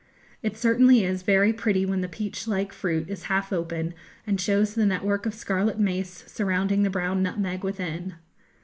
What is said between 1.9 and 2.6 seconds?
the peach